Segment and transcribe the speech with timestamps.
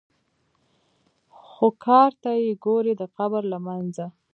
[1.41, 4.05] خو کار ته یې ګورې د قبر له منځه.